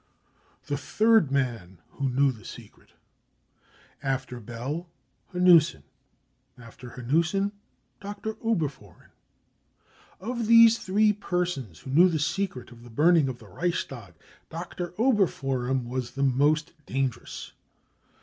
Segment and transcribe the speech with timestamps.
[0.65, 2.93] The Third Man who Knew the Secret.
[4.01, 4.89] After Bell,
[5.31, 5.83] Hanussen.
[6.59, 7.51] Alter Hanussen,
[7.99, 8.33] Dr.
[8.43, 9.11] Oberfohren.
[10.19, 14.15] Of these three persons who knew the secret of the burning of the Reichstag,
[14.49, 14.93] Dr.
[14.97, 17.51] Oberfohren was the most dangerous.